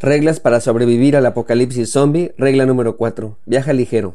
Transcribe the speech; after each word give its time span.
Reglas 0.00 0.38
para 0.38 0.60
sobrevivir 0.60 1.16
al 1.16 1.26
apocalipsis 1.26 1.90
zombie. 1.90 2.32
Regla 2.38 2.66
número 2.66 2.96
4. 2.96 3.36
Viaja 3.46 3.72
ligero. 3.72 4.14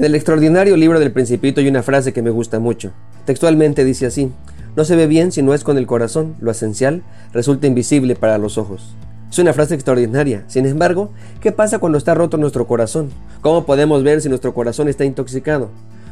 En 0.00 0.06
el 0.06 0.16
extraordinario 0.16 0.76
libro 0.76 0.98
del 0.98 1.12
Principito 1.12 1.60
hay 1.60 1.68
una 1.68 1.84
frase 1.84 2.12
que 2.12 2.22
me 2.22 2.30
gusta 2.30 2.58
mucho. 2.58 2.90
Textualmente 3.24 3.84
dice 3.84 4.06
así, 4.06 4.32
no 4.74 4.84
se 4.84 4.96
ve 4.96 5.06
bien 5.06 5.30
si 5.30 5.42
no 5.42 5.54
es 5.54 5.62
con 5.62 5.78
el 5.78 5.86
corazón, 5.86 6.34
lo 6.40 6.50
esencial 6.50 7.04
resulta 7.32 7.68
invisible 7.68 8.16
para 8.16 8.38
los 8.38 8.58
ojos. 8.58 8.96
Es 9.30 9.38
una 9.38 9.52
frase 9.52 9.76
extraordinaria. 9.76 10.42
Sin 10.48 10.66
embargo, 10.66 11.10
¿qué 11.40 11.52
pasa 11.52 11.78
cuando 11.78 11.98
está 11.98 12.14
roto 12.14 12.36
nuestro 12.36 12.66
corazón? 12.66 13.10
¿Cómo 13.42 13.64
podemos 13.64 14.02
ver 14.02 14.20
si 14.20 14.28
nuestro 14.28 14.52
corazón 14.52 14.88
está 14.88 15.04
intoxicado? 15.04 15.70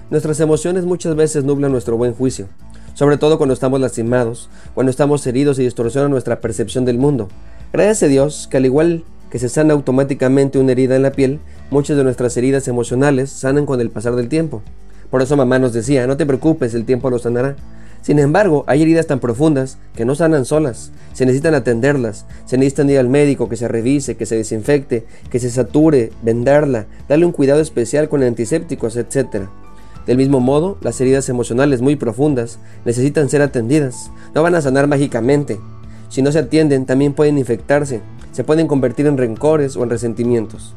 Nuestras 0.08 0.38
emociones 0.38 0.84
muchas 0.84 1.16
veces 1.16 1.42
nublan 1.42 1.72
nuestro 1.72 1.96
buen 1.96 2.14
juicio, 2.14 2.46
sobre 2.94 3.16
todo 3.18 3.36
cuando 3.36 3.54
estamos 3.54 3.80
lastimados, 3.80 4.48
cuando 4.72 4.91
estamos 4.91 5.27
heridos 5.27 5.58
y 5.58 5.64
distorsionan 5.64 6.12
nuestra 6.12 6.41
percepción 6.41 6.84
del 6.84 6.98
mundo. 6.98 7.28
Gracias 7.72 8.04
a 8.04 8.06
Dios 8.06 8.46
que 8.48 8.58
al 8.58 8.66
igual 8.66 9.02
que 9.30 9.41
se 9.41 9.48
sana 9.48 9.74
automáticamente 9.74 10.60
una 10.60 10.70
herida 10.70 10.94
en 10.94 11.02
la 11.02 11.10
piel, 11.10 11.41
muchas 11.70 11.96
de 11.96 12.05
nuestras 12.05 12.36
heridas 12.36 12.69
emocionales 12.69 13.30
sanan 13.30 13.66
con 13.66 13.80
el 13.80 13.91
pasar 13.91 14.14
del 14.14 14.28
tiempo. 14.28 14.62
Por 15.10 15.22
eso 15.22 15.36
mamá 15.36 15.58
nos 15.58 15.72
decía, 15.72 16.06
no 16.06 16.16
te 16.16 16.24
preocupes, 16.24 16.72
el 16.72 16.84
tiempo 16.84 17.10
lo 17.10 17.19
sanará. 17.19 17.56
Sin 18.02 18.18
embargo, 18.18 18.64
hay 18.66 18.82
heridas 18.82 19.06
tan 19.06 19.20
profundas 19.20 19.78
que 19.94 20.04
no 20.04 20.14
sanan 20.14 20.44
solas, 20.44 20.92
se 21.12 21.26
necesitan 21.26 21.54
atenderlas, 21.54 22.26
se 22.46 22.56
necesitan 22.56 22.88
ir 22.90 22.98
al 22.98 23.08
médico 23.08 23.48
que 23.48 23.56
se 23.56 23.68
revise, 23.68 24.16
que 24.16 24.26
se 24.26 24.36
desinfecte, 24.36 25.04
que 25.30 25.38
se 25.38 25.50
sature, 25.50 26.12
vendarla, 26.22 26.86
darle 27.08 27.26
un 27.26 27.32
cuidado 27.32 27.60
especial 27.60 28.08
con 28.08 28.22
antisépticos, 28.22 28.96
etc. 28.96 29.48
Del 30.06 30.16
mismo 30.16 30.40
modo, 30.40 30.78
las 30.80 31.00
heridas 31.00 31.28
emocionales 31.28 31.82
muy 31.82 31.96
profundas 31.96 32.58
necesitan 32.84 33.28
ser 33.28 33.42
atendidas, 33.42 34.10
no 34.34 34.42
van 34.42 34.55
a 34.55 34.62
sanar 34.62 34.86
mágicamente. 34.86 35.58
Si 36.08 36.22
no 36.22 36.33
se 36.33 36.38
atienden, 36.38 36.86
también 36.86 37.12
pueden 37.12 37.36
infectarse, 37.36 38.00
se 38.33 38.44
pueden 38.44 38.68
convertir 38.68 39.06
en 39.06 39.18
rencores 39.18 39.77
o 39.77 39.83
en 39.83 39.90
resentimientos. 39.90 40.74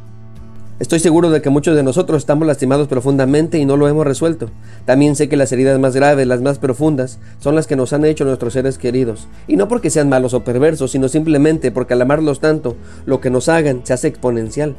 Estoy 0.79 0.99
seguro 0.99 1.29
de 1.29 1.41
que 1.41 1.51
muchos 1.51 1.75
de 1.75 1.83
nosotros 1.83 2.17
estamos 2.17 2.47
lastimados 2.47 2.87
profundamente 2.87 3.59
y 3.59 3.65
no 3.65 3.77
lo 3.77 3.87
hemos 3.87 4.05
resuelto. 4.05 4.49
También 4.85 5.15
sé 5.15 5.29
que 5.29 5.37
las 5.37 5.51
heridas 5.51 5.79
más 5.79 5.95
graves, 5.95 6.25
las 6.25 6.41
más 6.41 6.57
profundas, 6.57 7.19
son 7.39 7.55
las 7.55 7.67
que 7.67 7.75
nos 7.75 7.93
han 7.93 8.03
hecho 8.03 8.25
nuestros 8.25 8.53
seres 8.53 8.79
queridos. 8.79 9.27
Y 9.47 9.57
no 9.57 9.67
porque 9.67 9.91
sean 9.91 10.09
malos 10.09 10.33
o 10.33 10.43
perversos, 10.43 10.91
sino 10.91 11.07
simplemente 11.07 11.71
porque 11.71 11.93
al 11.93 12.01
amarlos 12.01 12.39
tanto, 12.39 12.75
lo 13.05 13.21
que 13.21 13.29
nos 13.29 13.47
hagan 13.47 13.81
se 13.83 13.93
hace 13.93 14.07
exponencial. 14.07 14.75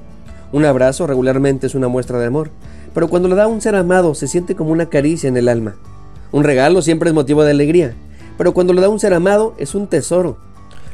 Un 0.50 0.64
abrazo 0.64 1.06
regularmente 1.06 1.66
es 1.66 1.74
una 1.74 1.88
muestra 1.88 2.18
de 2.18 2.26
amor, 2.26 2.50
pero 2.94 3.08
cuando 3.08 3.28
lo 3.28 3.36
da 3.36 3.46
un 3.46 3.60
ser 3.60 3.74
amado 3.74 4.14
se 4.14 4.26
siente 4.28 4.54
como 4.54 4.70
una 4.70 4.90
caricia 4.90 5.28
en 5.28 5.36
el 5.36 5.48
alma. 5.48 5.76
Un 6.32 6.44
regalo 6.44 6.82
siempre 6.82 7.10
es 7.10 7.14
motivo 7.14 7.44
de 7.44 7.52
alegría, 7.52 7.94
pero 8.36 8.52
cuando 8.52 8.72
lo 8.72 8.80
da 8.80 8.88
un 8.88 9.00
ser 9.00 9.14
amado 9.14 9.54
es 9.56 9.74
un 9.74 9.86
tesoro. 9.86 10.36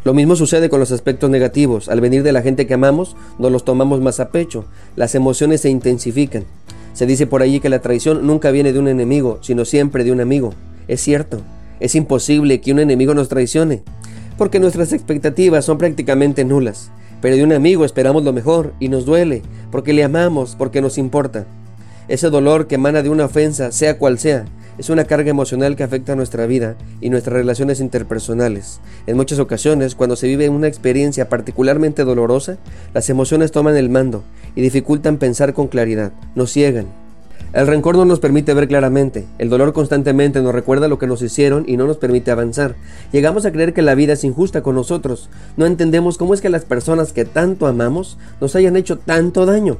Lo 0.04 0.14
mismo 0.14 0.36
sucede 0.36 0.68
con 0.68 0.80
los 0.80 0.92
aspectos 0.92 1.28
negativos. 1.30 1.88
Al 1.88 2.00
venir 2.00 2.22
de 2.22 2.32
la 2.32 2.42
gente 2.42 2.66
que 2.66 2.74
amamos, 2.74 3.16
nos 3.38 3.52
los 3.52 3.64
tomamos 3.64 4.00
más 4.00 4.20
a 4.20 4.30
pecho. 4.30 4.64
Las 4.96 5.14
emociones 5.14 5.60
se 5.60 5.70
intensifican. 5.70 6.44
Se 6.92 7.06
dice 7.06 7.26
por 7.26 7.42
allí 7.42 7.60
que 7.60 7.68
la 7.68 7.80
traición 7.80 8.26
nunca 8.26 8.50
viene 8.50 8.72
de 8.72 8.78
un 8.78 8.88
enemigo, 8.88 9.38
sino 9.42 9.64
siempre 9.64 10.04
de 10.04 10.12
un 10.12 10.20
amigo. 10.20 10.54
Es 10.88 11.00
cierto. 11.00 11.42
Es 11.80 11.94
imposible 11.94 12.60
que 12.60 12.72
un 12.72 12.80
enemigo 12.80 13.14
nos 13.14 13.28
traicione, 13.28 13.82
porque 14.36 14.58
nuestras 14.58 14.92
expectativas 14.92 15.64
son 15.64 15.78
prácticamente 15.78 16.44
nulas. 16.44 16.90
Pero 17.20 17.36
de 17.36 17.44
un 17.44 17.52
amigo 17.52 17.84
esperamos 17.84 18.24
lo 18.24 18.32
mejor 18.32 18.74
y 18.80 18.88
nos 18.88 19.04
duele, 19.04 19.42
porque 19.70 19.92
le 19.92 20.04
amamos, 20.04 20.56
porque 20.56 20.80
nos 20.80 20.98
importa. 20.98 21.46
Ese 22.08 22.30
dolor 22.30 22.66
que 22.66 22.76
emana 22.76 23.02
de 23.02 23.10
una 23.10 23.26
ofensa, 23.26 23.70
sea 23.70 23.98
cual 23.98 24.18
sea, 24.18 24.46
es 24.78 24.90
una 24.90 25.04
carga 25.04 25.30
emocional 25.30 25.76
que 25.76 25.82
afecta 25.82 26.16
nuestra 26.16 26.46
vida 26.46 26.76
y 27.00 27.10
nuestras 27.10 27.34
relaciones 27.34 27.80
interpersonales. 27.80 28.80
En 29.06 29.16
muchas 29.16 29.40
ocasiones, 29.40 29.94
cuando 29.94 30.16
se 30.16 30.28
vive 30.28 30.48
una 30.48 30.68
experiencia 30.68 31.28
particularmente 31.28 32.04
dolorosa, 32.04 32.58
las 32.94 33.10
emociones 33.10 33.50
toman 33.50 33.76
el 33.76 33.90
mando 33.90 34.22
y 34.54 34.62
dificultan 34.62 35.18
pensar 35.18 35.52
con 35.52 35.66
claridad, 35.66 36.12
nos 36.34 36.52
ciegan. 36.52 36.86
El 37.52 37.66
rencor 37.66 37.96
no 37.96 38.04
nos 38.04 38.20
permite 38.20 38.52
ver 38.52 38.68
claramente, 38.68 39.26
el 39.38 39.48
dolor 39.48 39.72
constantemente 39.72 40.42
nos 40.42 40.54
recuerda 40.54 40.86
lo 40.86 40.98
que 40.98 41.06
nos 41.06 41.22
hicieron 41.22 41.64
y 41.66 41.78
no 41.78 41.86
nos 41.86 41.96
permite 41.96 42.30
avanzar. 42.30 42.76
Llegamos 43.10 43.46
a 43.46 43.52
creer 43.52 43.72
que 43.72 43.80
la 43.80 43.94
vida 43.94 44.12
es 44.12 44.24
injusta 44.24 44.62
con 44.62 44.74
nosotros, 44.74 45.30
no 45.56 45.64
entendemos 45.64 46.18
cómo 46.18 46.34
es 46.34 46.42
que 46.42 46.50
las 46.50 46.66
personas 46.66 47.12
que 47.12 47.24
tanto 47.24 47.66
amamos 47.66 48.18
nos 48.40 48.54
hayan 48.54 48.76
hecho 48.76 48.98
tanto 48.98 49.46
daño. 49.46 49.78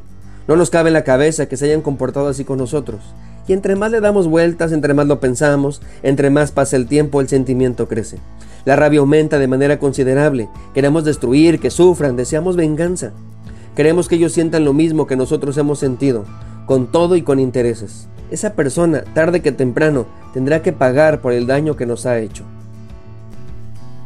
No 0.48 0.56
nos 0.56 0.70
cabe 0.70 0.88
en 0.88 0.94
la 0.94 1.04
cabeza 1.04 1.46
que 1.46 1.58
se 1.58 1.66
hayan 1.66 1.82
comportado 1.82 2.28
así 2.28 2.42
con 2.42 2.56
nosotros. 2.56 3.02
Y 3.48 3.54
entre 3.54 3.74
más 3.76 3.90
le 3.90 4.00
damos 4.00 4.28
vueltas, 4.28 4.72
entre 4.72 4.94
más 4.94 5.06
lo 5.06 5.20
pensamos, 5.20 5.80
entre 6.02 6.28
más 6.28 6.52
pasa 6.52 6.76
el 6.76 6.86
tiempo, 6.86 7.22
el 7.22 7.28
sentimiento 7.28 7.88
crece. 7.88 8.18
La 8.66 8.76
rabia 8.76 9.00
aumenta 9.00 9.38
de 9.38 9.48
manera 9.48 9.78
considerable. 9.78 10.50
Queremos 10.74 11.04
destruir, 11.04 11.58
que 11.58 11.70
sufran, 11.70 12.14
deseamos 12.14 12.56
venganza. 12.56 13.12
Queremos 13.74 14.06
que 14.06 14.16
ellos 14.16 14.32
sientan 14.32 14.66
lo 14.66 14.74
mismo 14.74 15.06
que 15.06 15.16
nosotros 15.16 15.56
hemos 15.56 15.78
sentido, 15.78 16.26
con 16.66 16.92
todo 16.92 17.16
y 17.16 17.22
con 17.22 17.40
intereses. 17.40 18.08
Esa 18.30 18.52
persona, 18.52 19.02
tarde 19.14 19.40
que 19.40 19.52
temprano, 19.52 20.04
tendrá 20.34 20.60
que 20.60 20.74
pagar 20.74 21.22
por 21.22 21.32
el 21.32 21.46
daño 21.46 21.76
que 21.76 21.86
nos 21.86 22.04
ha 22.04 22.18
hecho. 22.18 22.44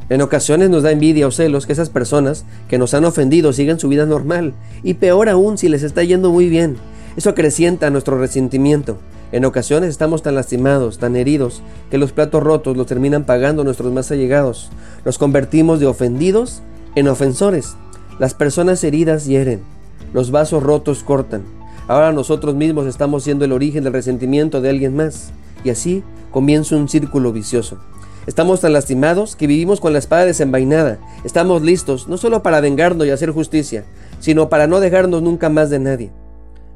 En 0.09 0.21
ocasiones 0.23 0.71
nos 0.71 0.85
da 0.85 0.93
envidia 0.93 1.27
o 1.27 1.33
celos 1.33 1.67
que 1.67 1.73
esas 1.73 1.91
personas 1.91 2.45
que 2.69 2.79
nos 2.79 2.95
han 2.95 3.05
ofendido 3.05 3.53
sigan 3.53 3.81
su 3.81 3.89
vida 3.89 4.07
normal, 4.07 4.55
y 4.85 4.95
peor 4.95 5.29
aún 5.29 5.59
si 5.59 5.69
les 5.69 5.83
está 5.83 6.05
yendo 6.05 6.31
muy 6.31 6.49
bien. 6.49 6.77
Eso 7.17 7.31
acrecienta 7.31 7.91
nuestro 7.91 8.19
resentimiento. 8.19 8.99
En 9.33 9.47
ocasiones 9.47 9.89
estamos 9.89 10.23
tan 10.23 10.35
lastimados, 10.35 10.99
tan 10.99 11.17
heridos, 11.17 11.63
que 11.91 11.97
los 11.97 12.13
platos 12.13 12.43
rotos 12.43 12.77
los 12.77 12.87
terminan 12.87 13.25
pagando 13.25 13.65
nuestros 13.65 13.91
más 13.91 14.11
allegados. 14.11 14.69
Nos 15.07 15.17
convertimos 15.17 15.81
de 15.81 15.87
ofendidos 15.87 16.63
en 16.97 17.09
ofensores. 17.09 17.75
Las 18.19 18.35
personas 18.35 18.85
heridas 18.85 19.25
hieren, 19.25 19.63
los 20.13 20.31
vasos 20.31 20.63
rotos 20.63 21.03
cortan. 21.03 21.45
Ahora 21.89 22.13
nosotros 22.13 22.55
mismos 22.55 22.87
estamos 22.87 23.25
siendo 23.25 23.47
el 23.47 23.53
origen 23.53 23.85
del 23.85 23.95
resentimiento 23.95 24.61
de 24.61 24.69
alguien 24.69 24.95
más. 24.95 25.33
Y 25.65 25.71
así 25.71 26.05
comienza 26.31 26.77
un 26.77 26.91
círculo 26.91 27.33
vicioso. 27.33 27.79
Estamos 28.27 28.61
tan 28.61 28.75
lastimados 28.75 29.35
que 29.35 29.47
vivimos 29.47 29.81
con 29.81 29.95
la 29.95 29.99
espada 29.99 30.27
desenvainada. 30.27 30.99
Estamos 31.25 31.63
listos 31.63 32.07
no 32.07 32.19
solo 32.19 32.43
para 32.43 32.61
vengarnos 32.61 33.07
y 33.07 33.11
hacer 33.11 33.31
justicia, 33.31 33.85
sino 34.21 34.51
para 34.51 34.67
no 34.67 34.79
dejarnos 34.79 35.23
nunca 35.23 35.49
más 35.49 35.71
de 35.71 35.79
nadie. 35.79 36.11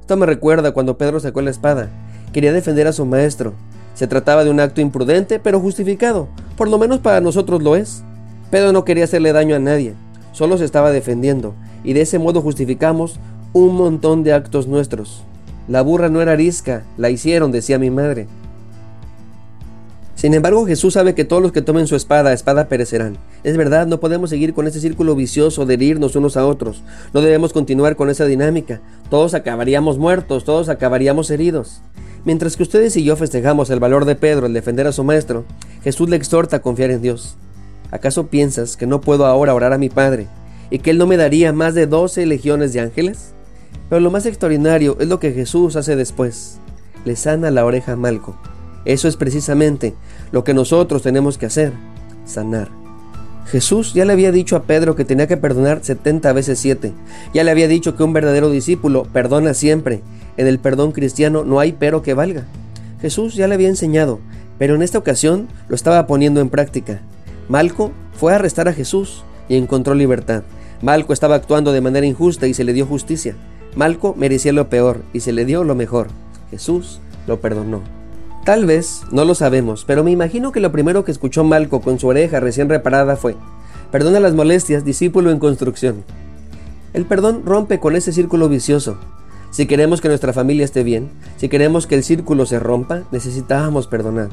Esto 0.00 0.17
me 0.17 0.25
recuerda 0.25 0.73
cuando 0.73 0.97
Pedro 0.97 1.21
sacó 1.21 1.43
la 1.43 1.50
espada 1.50 1.91
quería 2.37 2.53
defender 2.53 2.87
a 2.87 2.93
su 2.93 3.07
maestro. 3.07 3.55
Se 3.95 4.07
trataba 4.07 4.45
de 4.45 4.51
un 4.51 4.61
acto 4.61 4.83
imprudente, 4.83 5.39
pero 5.39 5.59
justificado, 5.59 6.29
por 6.59 6.69
lo 6.69 6.77
menos 6.77 6.99
para 6.99 7.23
nosotros 7.23 7.63
lo 7.63 7.77
es. 7.77 8.03
Pedro 8.51 8.73
no 8.73 8.85
quería 8.85 9.05
hacerle 9.05 9.33
daño 9.33 9.57
a 9.57 9.59
nadie, 9.59 9.95
solo 10.33 10.59
se 10.59 10.67
estaba 10.67 10.93
defendiendo, 10.93 11.55
y 11.83 11.95
de 11.95 12.03
ese 12.03 12.19
modo 12.19 12.43
justificamos 12.43 13.19
un 13.55 13.75
montón 13.75 14.23
de 14.23 14.35
actos 14.35 14.67
nuestros. 14.67 15.25
La 15.67 15.81
burra 15.81 16.11
no 16.11 16.21
era 16.21 16.33
arisca, 16.33 16.85
la 16.99 17.09
hicieron, 17.09 17.53
decía 17.53 17.79
mi 17.79 17.89
madre. 17.89 18.27
Sin 20.15 20.35
embargo, 20.35 20.67
Jesús 20.67 20.93
sabe 20.93 21.15
que 21.15 21.25
todos 21.25 21.43
los 21.43 21.53
que 21.53 21.63
tomen 21.63 21.87
su 21.87 21.97
espada, 21.97 22.35
espada 22.35 22.69
perecerán. 22.69 23.17
Es 23.45 23.57
verdad, 23.57 23.87
no 23.87 23.99
podemos 23.99 24.29
seguir 24.29 24.53
con 24.53 24.67
ese 24.67 24.81
círculo 24.81 25.15
vicioso 25.15 25.65
de 25.65 25.73
herirnos 25.73 26.17
unos 26.17 26.37
a 26.37 26.47
otros. 26.47 26.83
No 27.15 27.23
debemos 27.23 27.55
continuar 27.55 27.97
con 27.97 28.11
esa 28.11 28.27
dinámica. 28.27 28.83
Todos 29.09 29.33
acabaríamos 29.33 29.97
muertos, 29.97 30.45
todos 30.45 30.69
acabaríamos 30.69 31.31
heridos. 31.31 31.81
Mientras 32.26 32.56
que 32.56 32.64
ustedes 32.64 32.97
y 32.97 33.04
yo 33.04 33.14
festejamos 33.14 33.70
el 33.70 33.78
valor 33.78 34.04
de 34.04 34.16
Pedro 34.16 34.47
al 34.47 34.53
defender 34.53 34.88
a 34.88 34.92
su 34.92 35.04
maestro, 35.04 35.44
Jesús 35.84 36.09
le 36.10 36.16
exhorta 36.16 36.56
a 36.56 36.60
confiar 36.60 36.91
en 36.91 37.00
Dios. 37.00 37.37
¿Acaso 37.92 38.26
piensas 38.26 38.76
que 38.76 38.88
no 38.88 39.00
puedo 39.00 39.26
ahora 39.26 39.54
orar 39.54 39.72
a 39.72 39.78
mi 39.78 39.91
Padre 39.91 40.26
y 40.69 40.81
que 40.81 40.91
Él 40.91 40.98
no 40.98 41.06
me 41.06 41.16
daría 41.16 41.53
más 41.53 41.76
de 41.76 41.87
doce 41.87 42.26
legiones 42.26 42.72
de 42.72 42.81
ángeles? 42.81 43.32
Pero 43.88 44.00
lo 44.00 44.10
más 44.10 44.26
extraordinario 44.26 44.97
es 44.98 45.06
lo 45.06 45.20
que 45.20 45.31
Jesús 45.31 45.76
hace 45.76 45.94
después. 45.94 46.58
Le 47.05 47.14
sana 47.14 47.52
la 47.52 47.64
oreja 47.64 47.93
a 47.93 47.96
Malco. 47.96 48.37
Eso 48.84 49.06
es 49.06 49.17
precisamente 49.17 49.94
lo 50.32 50.43
que 50.43 50.52
nosotros 50.52 51.02
tenemos 51.02 51.38
que 51.38 51.46
hacer, 51.46 51.75
sanar. 52.25 52.70
Jesús 53.46 53.94
ya 53.94 54.05
le 54.05 54.12
había 54.12 54.32
dicho 54.32 54.56
a 54.56 54.64
Pedro 54.64 54.96
que 54.96 55.05
tenía 55.05 55.29
que 55.29 55.37
perdonar 55.37 55.84
70 55.84 56.32
veces 56.32 56.58
7. 56.58 56.93
Ya 57.32 57.44
le 57.44 57.52
había 57.52 57.69
dicho 57.69 57.94
que 57.94 58.02
un 58.02 58.12
verdadero 58.12 58.50
discípulo 58.50 59.05
perdona 59.12 59.55
siempre 59.55 60.02
en 60.37 60.47
el 60.47 60.59
perdón 60.59 60.93
cristiano 60.93 61.44
no 61.44 61.61
hay 61.61 61.73
pero 61.73 62.03
que 62.03 62.15
valga. 62.15 62.44
Jesús 63.00 63.35
ya 63.35 63.49
le 63.49 63.55
había 63.55 63.69
enseñado, 63.69 64.21
pero 64.59 64.75
en 64.75 64.83
esta 64.83 64.99
ocasión 64.99 65.49
lo 65.69 65.75
estaba 65.75 66.06
poniendo 66.06 66.41
en 66.41 66.49
práctica. 66.49 67.00
Malco 67.49 67.93
fue 68.15 68.33
a 68.33 68.37
arrestar 68.37 68.69
a 68.69 68.73
Jesús 68.73 69.25
y 69.49 69.56
encontró 69.56 69.94
libertad. 69.94 70.43
Malco 70.83 71.12
estaba 71.12 71.35
actuando 71.35 71.73
de 71.73 71.81
manera 71.81 72.06
injusta 72.06 72.47
y 72.47 72.55
se 72.55 72.65
le 72.65 72.73
dio 72.73 72.87
justicia. 72.87 73.35
Malco 73.75 74.15
merecía 74.17 74.53
lo 74.53 74.69
peor 74.69 75.03
y 75.12 75.21
se 75.21 75.33
le 75.33 75.44
dio 75.44 75.65
lo 75.65 75.75
mejor. 75.75 76.09
Jesús 76.50 77.00
lo 77.27 77.41
perdonó. 77.41 77.82
Tal 78.44 78.65
vez, 78.65 79.03
no 79.11 79.25
lo 79.25 79.35
sabemos, 79.35 79.85
pero 79.85 80.05
me 80.05 80.12
imagino 80.12 80.53
que 80.53 80.61
lo 80.61 80.71
primero 80.71 81.05
que 81.05 81.11
escuchó 81.11 81.43
Malco 81.44 81.81
con 81.81 81.99
su 81.99 82.06
oreja 82.06 82.39
recién 82.39 82.69
reparada 82.69 83.17
fue, 83.17 83.35
perdona 83.91 84.21
las 84.21 84.35
molestias, 84.35 84.85
discípulo 84.85 85.31
en 85.31 85.39
construcción. 85.39 86.05
El 86.93 87.06
perdón 87.06 87.43
rompe 87.44 87.81
con 87.81 87.97
ese 87.97 88.12
círculo 88.12 88.49
vicioso. 88.49 88.99
Si 89.50 89.66
queremos 89.66 90.00
que 90.00 90.08
nuestra 90.08 90.32
familia 90.32 90.64
esté 90.64 90.82
bien, 90.82 91.08
si 91.37 91.48
queremos 91.48 91.87
que 91.87 91.94
el 91.94 92.04
círculo 92.04 92.46
se 92.46 92.58
rompa, 92.58 93.04
necesitamos 93.12 93.87
perdonar. 93.87 94.28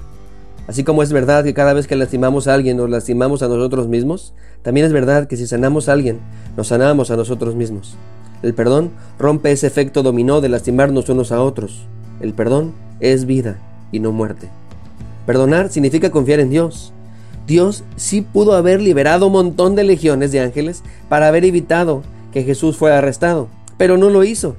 Así 0.67 0.83
como 0.83 1.03
es 1.03 1.11
verdad 1.11 1.43
que 1.43 1.53
cada 1.53 1.73
vez 1.73 1.87
que 1.87 1.95
lastimamos 1.95 2.47
a 2.47 2.53
alguien 2.53 2.77
nos 2.77 2.89
lastimamos 2.89 3.43
a 3.43 3.47
nosotros 3.47 3.87
mismos, 3.87 4.33
también 4.61 4.85
es 4.85 4.93
verdad 4.93 5.27
que 5.27 5.35
si 5.35 5.45
sanamos 5.45 5.89
a 5.89 5.93
alguien, 5.93 6.19
nos 6.55 6.67
sanamos 6.67 7.11
a 7.11 7.17
nosotros 7.17 7.55
mismos. 7.55 7.95
El 8.43 8.53
perdón 8.53 8.91
rompe 9.19 9.51
ese 9.51 9.67
efecto 9.67 10.03
dominó 10.03 10.41
de 10.41 10.49
lastimarnos 10.49 11.09
unos 11.09 11.31
a 11.31 11.41
otros. 11.41 11.85
El 12.21 12.33
perdón 12.33 12.73
es 12.99 13.25
vida 13.25 13.57
y 13.91 13.99
no 13.99 14.11
muerte. 14.11 14.49
Perdonar 15.25 15.69
significa 15.69 16.11
confiar 16.11 16.39
en 16.39 16.49
Dios. 16.49 16.93
Dios 17.47 17.83
sí 17.97 18.21
pudo 18.21 18.53
haber 18.53 18.81
liberado 18.81 19.27
un 19.27 19.33
montón 19.33 19.75
de 19.75 19.83
legiones 19.83 20.31
de 20.31 20.39
ángeles 20.39 20.83
para 21.09 21.27
haber 21.27 21.43
evitado 21.43 22.03
que 22.31 22.43
Jesús 22.43 22.77
fuera 22.77 22.97
arrestado, 22.97 23.47
pero 23.77 23.97
no 23.97 24.09
lo 24.09 24.23
hizo. 24.23 24.55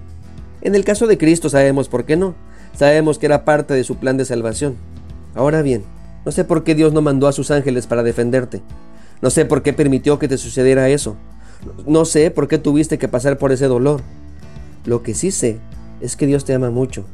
En 0.64 0.75
el 0.75 0.84
caso 0.84 1.06
de 1.06 1.19
Cristo 1.19 1.50
sabemos 1.50 1.88
por 1.88 2.06
qué 2.06 2.16
no. 2.16 2.34
Sabemos 2.75 3.19
que 3.19 3.26
era 3.26 3.44
parte 3.44 3.75
de 3.75 3.84
su 3.84 3.96
plan 3.96 4.16
de 4.16 4.25
salvación. 4.25 4.76
Ahora 5.34 5.61
bien, 5.61 5.84
no 6.25 6.32
sé 6.32 6.44
por 6.44 6.64
qué 6.64 6.75
Dios 6.75 6.94
no 6.94 7.02
mandó 7.02 7.28
a 7.28 7.32
sus 7.32 7.50
ángeles 7.50 7.87
para 7.87 8.02
defenderte. 8.02 8.62
No 9.20 9.28
sé 9.28 9.44
por 9.44 9.62
qué 9.62 9.75
permitió 9.75 10.19
que 10.19 10.26
te 10.26 10.38
sucediera 10.38 10.88
eso. 10.88 11.16
No 11.87 12.06
sé 12.06 12.31
por 12.31 12.49
qué 12.49 12.56
tuviste 12.56 12.99
que 12.99 13.08
pasar 13.08 13.37
por 13.37 13.52
ese 13.52 13.66
dolor. 13.66 14.00
Lo 14.87 15.02
que 15.02 15.14
sí 15.14 15.31
sé 15.31 15.58
es 16.00 16.16
que 16.16 16.26
Dios 16.26 16.46
te 16.46 16.55
ama 16.55 16.70
mucho 16.70 17.05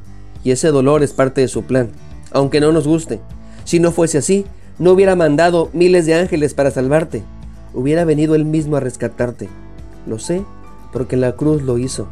y 0.45 0.53
ese 0.53 0.69
dolor 0.69 1.03
es 1.03 1.13
parte 1.13 1.41
de 1.41 1.49
su 1.49 1.65
plan, 1.65 1.91
aunque 2.31 2.61
no 2.61 2.73
nos 2.73 2.87
guste. 2.87 3.21
Si 3.65 3.81
no 3.81 3.93
fuese 3.93 4.19
así, 4.19 4.47
no 4.79 4.93
hubiera 4.93 5.17
mandado 5.17 5.71
miles 5.73 6.07
de 6.07 6.15
ángeles 6.15 6.55
para 6.55 6.71
salvarte. 6.71 7.23
Hubiera 7.75 8.05
venido 8.05 8.35
él 8.35 8.45
mismo 8.45 8.77
a 8.77 8.81
rescatarte. 8.81 9.49
Lo 10.07 10.19
sé 10.19 10.45
porque 10.93 11.17
la 11.17 11.33
cruz 11.33 11.63
lo 11.63 11.79
hizo. 11.79 12.09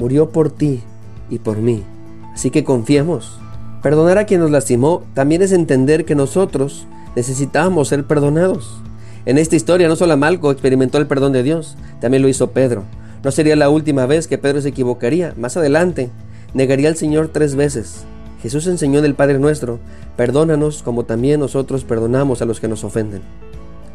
Murió 0.00 0.30
por 0.30 0.50
ti 0.50 0.80
y 1.28 1.40
por 1.40 1.58
mí. 1.58 1.84
Así 2.32 2.50
que 2.50 2.64
confiemos. 2.64 3.38
Perdonar 3.82 4.16
a 4.16 4.24
quien 4.24 4.40
nos 4.40 4.50
lastimó 4.50 5.02
también 5.12 5.42
es 5.42 5.52
entender 5.52 6.06
que 6.06 6.14
nosotros 6.14 6.86
necesitamos 7.14 7.88
ser 7.88 8.06
perdonados. 8.06 8.80
En 9.26 9.36
esta 9.36 9.56
historia 9.56 9.88
no 9.88 9.96
solo 9.96 10.16
Malco 10.16 10.50
experimentó 10.52 10.96
el 10.96 11.06
perdón 11.06 11.34
de 11.34 11.42
Dios, 11.42 11.76
también 12.00 12.22
lo 12.22 12.30
hizo 12.30 12.52
Pedro. 12.52 12.84
No 13.22 13.30
sería 13.30 13.56
la 13.56 13.68
última 13.68 14.06
vez 14.06 14.26
que 14.26 14.38
Pedro 14.38 14.62
se 14.62 14.70
equivocaría. 14.70 15.34
Más 15.36 15.58
adelante, 15.58 16.08
negaría 16.54 16.88
al 16.88 16.96
Señor 16.96 17.28
tres 17.28 17.54
veces. 17.54 18.04
Jesús 18.40 18.66
enseñó 18.68 19.00
en 19.00 19.04
el 19.04 19.14
Padre 19.14 19.38
nuestro, 19.38 19.80
perdónanos 20.16 20.82
como 20.82 21.04
también 21.04 21.40
nosotros 21.40 21.84
perdonamos 21.84 22.40
a 22.40 22.46
los 22.46 22.58
que 22.58 22.68
nos 22.68 22.84
ofenden. 22.84 23.20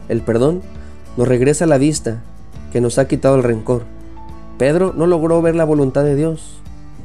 El 0.08 0.22
perdón 0.22 0.62
nos 1.18 1.28
regresa 1.28 1.66
a 1.66 1.68
la 1.68 1.80
vista 1.80 2.22
que 2.72 2.80
nos 2.80 3.00
ha 3.00 3.08
quitado 3.08 3.38
el 3.38 3.44
rencor. 3.44 3.95
Pedro 4.58 4.94
no 4.96 5.08
logró 5.08 5.42
ver 5.42 5.56
la 5.56 5.66
voluntad 5.66 6.04
de 6.04 6.16
Dios. 6.16 6.60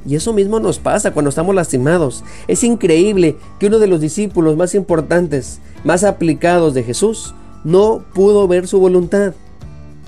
Y 0.06 0.14
eso 0.14 0.32
mismo 0.32 0.60
nos 0.60 0.78
pasa 0.78 1.12
cuando 1.12 1.28
estamos 1.28 1.54
lastimados. 1.54 2.24
Es 2.48 2.64
increíble 2.64 3.36
que 3.58 3.66
uno 3.66 3.78
de 3.78 3.86
los 3.86 4.00
discípulos 4.00 4.56
más 4.56 4.74
importantes, 4.74 5.60
más 5.84 6.04
aplicados 6.04 6.72
de 6.74 6.82
Jesús, 6.82 7.34
no 7.64 8.04
pudo 8.14 8.48
ver 8.48 8.66
su 8.66 8.80
voluntad. 8.80 9.34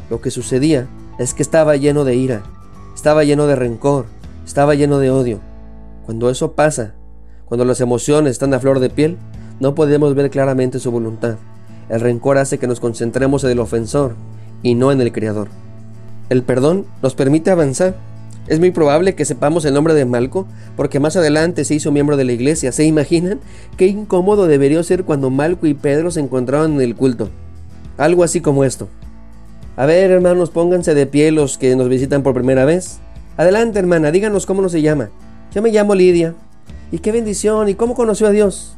Lo 0.09 0.21
que 0.21 0.31
sucedía 0.31 0.89
es 1.19 1.35
que 1.35 1.43
estaba 1.43 1.77
lleno 1.77 2.05
de 2.05 2.17
ira, 2.17 2.43
estaba 2.95 3.25
lleno 3.25 3.47
de 3.47 3.57
rencor, 3.57 4.07
estaba 4.47 4.75
lleno 4.75 4.99
de 4.99 5.11
odio. 5.11 5.41
Cuando 6.07 6.31
eso 6.31 6.53
pasa, 6.53 6.95
cuando 7.45 7.65
las 7.65 7.81
emociones 7.81 8.33
están 8.33 8.55
a 8.55 8.61
flor 8.61 8.81
de 8.81 8.89
piel, 8.89 9.19
no 9.61 9.75
podemos 9.75 10.15
ver 10.15 10.31
claramente 10.31 10.79
su 10.79 10.91
voluntad. 10.91 11.37
El 11.89 12.01
rencor 12.01 12.39
hace 12.39 12.59
que 12.59 12.67
nos 12.67 12.81
concentremos 12.81 13.45
en 13.45 13.51
el 13.51 13.61
ofensor 13.61 14.15
y 14.63 14.75
no 14.75 14.91
en 14.91 15.01
el 15.01 15.13
Creador. 15.13 15.49
El 16.29 16.43
perdón 16.43 16.87
nos 17.03 17.15
permite 17.15 17.51
avanzar 17.51 17.95
es 18.49 18.59
muy 18.59 18.73
probable 18.73 19.15
que 19.15 19.25
sepamos 19.25 19.65
el 19.65 19.75
nombre 19.75 19.95
de 19.95 20.05
Malco 20.05 20.47
porque 20.77 20.99
más 20.99 21.17
adelante 21.17 21.65
se 21.65 21.75
hizo 21.75 21.93
miembro 21.93 22.17
de 22.17 22.25
la 22.25 22.33
iglesia. 22.33 22.73
¿Se 22.73 22.85
imaginan 22.85 23.39
qué 23.77 23.87
incómodo 23.87 24.49
debería 24.49 24.83
ser 24.83 25.05
cuando 25.05 25.31
Malco 25.31 25.67
y 25.67 25.75
Pedro 25.75 26.11
se 26.11 26.21
encontraban 26.21 26.75
en 26.75 26.81
el 26.81 26.97
culto? 26.97 27.31
Algo 27.99 28.25
así 28.25 28.41
como 28.41 28.65
esto. 28.65 28.89
A 29.77 29.87
ver, 29.87 30.11
hermanos, 30.11 30.51
pónganse 30.51 30.95
de 30.95 31.07
pie 31.07 31.31
los 31.31 31.57
que 31.57 31.77
nos 31.77 31.89
visitan 31.89 32.23
por 32.23 32.35
primera 32.35 32.65
vez. 32.65 32.99
Adelante, 33.37 33.79
hermana, 33.79 34.11
díganos 34.11 34.45
cómo 34.45 34.61
nos 34.61 34.73
se 34.73 34.83
llama. 34.83 35.11
Yo 35.55 35.63
me 35.63 35.71
llamo 35.71 35.95
Lidia. 35.95 36.35
Y 36.91 36.99
qué 36.99 37.13
bendición, 37.13 37.69
¿y 37.69 37.75
cómo 37.75 37.95
conoció 37.95 38.27
a 38.27 38.33
Dios? 38.33 38.77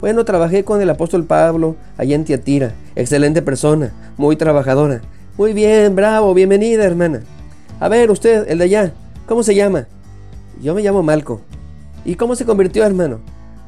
Bueno, 0.00 0.24
trabajé 0.24 0.64
con 0.64 0.82
el 0.82 0.90
apóstol 0.90 1.24
Pablo 1.24 1.76
allá 1.96 2.16
en 2.16 2.24
Tiatira. 2.24 2.74
Excelente 2.96 3.42
persona, 3.42 3.92
muy 4.18 4.36
trabajadora. 4.36 5.00
Muy 5.36 5.52
bien, 5.52 5.96
bravo, 5.96 6.32
bienvenida, 6.32 6.84
hermana. 6.84 7.22
A 7.80 7.88
ver, 7.88 8.10
usted, 8.10 8.48
el 8.48 8.58
de 8.58 8.64
allá, 8.64 8.92
¿Cómo 9.26 9.42
se 9.42 9.54
llama? 9.54 9.86
Yo 10.62 10.74
me 10.74 10.82
llamo 10.82 11.02
Malco. 11.02 11.40
¿Y 12.04 12.16
cómo 12.16 12.36
se 12.36 12.44
convirtió, 12.44 12.84
hermano? 12.84 13.20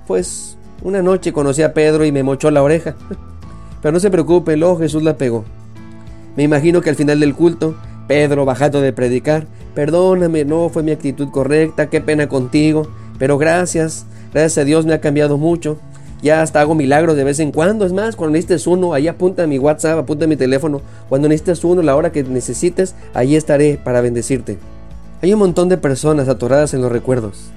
Pues 0.07 0.59
una 0.83 1.01
noche 1.01 1.33
conocí 1.33 1.63
a 1.63 1.73
Pedro 1.73 2.05
y 2.05 2.13
me 2.13 2.23
mochó 2.23 2.51
la 2.51 2.63
oreja. 2.63 2.95
Pero 3.83 3.93
no 3.93 4.01
se 4.01 4.11
preocupe, 4.11 4.57
luego 4.59 4.79
Jesús 4.79 5.03
la 5.03 5.17
pegó. 5.17 5.47
Me 6.37 6.43
imagino 6.43 6.83
que 6.83 6.91
al 6.91 6.97
final 6.97 7.21
del 7.21 7.35
culto, 7.35 7.75
Pedro, 8.07 8.45
bajando 8.45 8.83
de 8.83 8.93
predicar, 8.93 9.47
perdóname, 9.75 10.45
no 10.45 10.69
fue 10.69 10.83
mi 10.83 10.93
actitud 10.93 11.31
correcta, 11.31 11.89
qué 11.89 12.03
pena 12.03 12.29
contigo, 12.29 12.87
pero 13.19 13.39
gracias, 13.39 14.05
gracias 14.33 14.59
a 14.59 14.65
Dios 14.65 14.85
me 14.85 14.93
ha 14.93 15.01
cambiado 15.01 15.39
mucho. 15.39 15.79
Ya 16.23 16.43
hasta 16.43 16.61
hago 16.61 16.75
milagros 16.75 17.17
de 17.17 17.25
vez 17.25 17.41
en 17.41 17.53
cuando. 17.53 17.85
Es 17.85 17.93
más, 17.93 18.17
cuando 18.17 18.33
necesites 18.33 18.67
uno, 18.67 18.95
ahí 18.95 19.09
apunta 19.09 19.47
mi 19.47 19.59
WhatsApp, 19.59 19.99
apunta 19.99 20.27
mi 20.27 20.37
teléfono. 20.37 20.81
Cuando 21.09 21.29
necesites 21.29 21.65
uno, 21.65 21.83
la 21.83 21.97
hora 21.97 22.13
que 22.13 22.23
necesites, 22.23 22.95
ahí 23.15 23.37
estaré 23.37 23.79
para 23.83 24.01
bendecirte. 24.01 24.59
Hay 25.23 25.33
un 25.33 25.39
montón 25.39 25.69
de 25.69 25.77
personas 25.77 26.29
atoradas 26.29 26.75
en 26.75 26.83
los 26.83 26.93
recuerdos, 26.93 27.51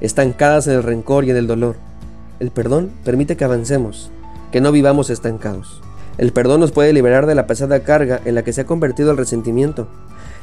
estancadas 0.00 0.66
en 0.66 0.74
el 0.74 0.82
rencor 0.82 1.24
y 1.24 1.30
en 1.30 1.36
el 1.36 1.46
dolor. 1.46 1.76
El 2.40 2.50
perdón 2.50 2.90
permite 3.04 3.36
que 3.36 3.44
avancemos, 3.44 4.10
que 4.52 4.60
no 4.60 4.72
vivamos 4.72 5.10
estancados. 5.10 5.80
El 6.18 6.32
perdón 6.32 6.60
nos 6.60 6.72
puede 6.72 6.92
liberar 6.92 7.26
de 7.26 7.34
la 7.34 7.46
pesada 7.46 7.80
carga 7.80 8.20
en 8.24 8.34
la 8.34 8.42
que 8.42 8.52
se 8.52 8.62
ha 8.62 8.66
convertido 8.66 9.10
el 9.10 9.16
resentimiento. 9.16 9.88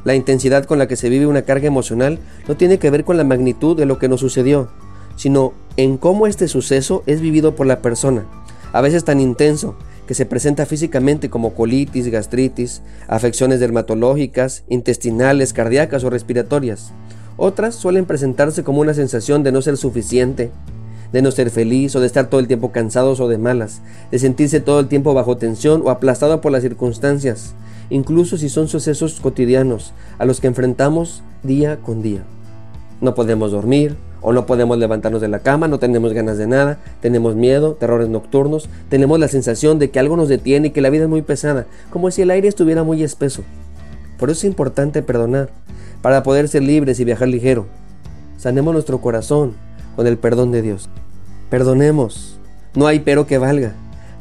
La 0.06 0.16
intensidad 0.16 0.66
con 0.66 0.78
la 0.78 0.88
que 0.88 0.96
se 0.96 1.10
vive 1.10 1.26
una 1.26 1.42
carga 1.42 1.68
emocional 1.68 2.20
no 2.48 2.56
tiene 2.56 2.80
que 2.80 2.90
ver 2.90 3.04
con 3.04 3.18
la 3.18 3.24
magnitud 3.24 3.76
de 3.76 3.86
lo 3.86 3.98
que 3.98 4.08
nos 4.08 4.22
sucedió, 4.22 4.70
sino 5.18 5.54
en 5.78 5.98
cómo 5.98 6.28
este 6.28 6.48
suceso 6.48 7.04
es 7.06 7.22
vivido 7.22 7.56
por 7.56 7.68
la 7.68 7.82
persona, 7.82 8.26
a 8.72 8.82
veces 8.82 9.04
tan 9.04 9.20
intenso 9.20 9.76
que 10.08 10.14
se 10.14 10.26
presenta 10.26 10.66
físicamente 10.66 11.30
como 11.30 11.54
colitis, 11.54 12.08
gastritis, 12.08 12.82
afecciones 13.08 13.60
dermatológicas, 13.60 14.64
intestinales, 14.70 15.54
cardíacas 15.54 16.04
o 16.04 16.10
respiratorias. 16.10 16.92
Otras 17.38 17.76
suelen 17.76 18.06
presentarse 18.06 18.64
como 18.64 18.82
una 18.82 18.94
sensación 18.94 19.44
de 19.44 19.52
no 19.52 19.62
ser 19.62 19.78
suficiente, 19.78 20.52
de 21.12 21.22
no 21.22 21.32
ser 21.32 21.50
feliz 21.50 21.96
o 21.96 22.00
de 22.00 22.08
estar 22.08 22.30
todo 22.30 22.40
el 22.40 22.48
tiempo 22.48 22.72
cansados 22.72 23.20
o 23.20 23.28
de 23.28 23.38
malas, 23.38 23.82
de 24.12 24.20
sentirse 24.20 24.60
todo 24.60 24.80
el 24.80 24.88
tiempo 24.88 25.14
bajo 25.14 25.38
tensión 25.38 25.82
o 25.84 25.90
aplastado 25.90 26.40
por 26.40 26.52
las 26.52 26.62
circunstancias, 26.62 27.54
incluso 27.90 28.38
si 28.38 28.50
son 28.50 28.68
sucesos 28.68 29.20
cotidianos 29.20 29.94
a 30.18 30.26
los 30.26 30.40
que 30.40 30.48
enfrentamos 30.48 31.24
día 31.44 31.78
con 31.78 32.02
día. 32.02 32.24
No 33.02 33.16
podemos 33.16 33.52
dormir, 33.52 33.98
o 34.22 34.34
no 34.34 34.46
podemos 34.46 34.78
levantarnos 34.78 35.22
de 35.22 35.28
la 35.28 35.40
cama, 35.40 35.68
no 35.68 35.80
tenemos 35.80 36.14
ganas 36.14 36.38
de 36.38 36.48
nada, 36.48 36.80
tenemos 37.02 37.36
miedo, 37.36 37.74
terrores 37.74 38.10
nocturnos, 38.10 38.70
tenemos 38.90 39.20
la 39.20 39.28
sensación 39.28 39.80
de 39.80 39.90
que 39.90 40.00
algo 40.00 40.18
nos 40.18 40.30
detiene 40.30 40.68
y 40.68 40.72
que 40.72 40.82
la 40.82 40.90
vida 40.90 41.04
es 41.04 41.10
muy 41.10 41.22
pesada, 41.22 41.66
como 41.90 42.12
si 42.12 42.22
el 42.22 42.32
aire 42.32 42.48
estuviera 42.48 42.84
muy 42.84 43.04
espeso. 43.04 43.44
Por 44.18 44.30
eso 44.30 44.40
es 44.40 44.46
importante 44.46 45.02
perdonar, 45.02 45.50
para 46.02 46.24
poder 46.24 46.48
ser 46.48 46.64
libres 46.64 47.00
y 47.00 47.06
viajar 47.06 47.28
ligero. 47.28 47.66
Sanemos 48.38 48.74
nuestro 48.74 49.02
corazón 49.02 49.54
con 49.96 50.08
el 50.08 50.18
perdón 50.18 50.52
de 50.52 50.62
Dios. 50.62 50.90
Perdonemos, 51.50 52.40
no 52.76 52.88
hay 52.88 53.00
pero 53.00 53.28
que 53.28 53.38
valga. 53.38 53.74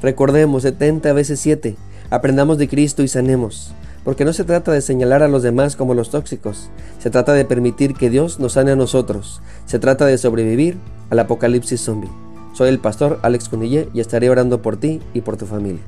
Recordemos 0.02 0.62
70 0.62 1.12
veces 1.12 1.40
7, 1.40 1.76
aprendamos 2.10 2.58
de 2.58 2.68
Cristo 2.68 3.02
y 3.02 3.08
sanemos 3.08 3.74
porque 4.04 4.24
no 4.24 4.32
se 4.32 4.44
trata 4.44 4.70
de 4.72 4.80
señalar 4.80 5.22
a 5.22 5.28
los 5.28 5.42
demás 5.42 5.76
como 5.76 5.94
los 5.94 6.10
tóxicos, 6.10 6.70
se 6.98 7.10
trata 7.10 7.32
de 7.32 7.44
permitir 7.44 7.94
que 7.94 8.10
Dios 8.10 8.38
nos 8.38 8.52
sane 8.52 8.72
a 8.72 8.76
nosotros, 8.76 9.40
se 9.66 9.78
trata 9.78 10.06
de 10.06 10.18
sobrevivir 10.18 10.76
al 11.10 11.18
apocalipsis 11.18 11.80
zombie. 11.80 12.10
Soy 12.52 12.68
el 12.68 12.78
pastor 12.78 13.18
Alex 13.22 13.48
Cunillé 13.48 13.88
y 13.94 14.00
estaré 14.00 14.30
orando 14.30 14.62
por 14.62 14.76
ti 14.76 15.00
y 15.12 15.22
por 15.22 15.36
tu 15.36 15.46
familia. 15.46 15.82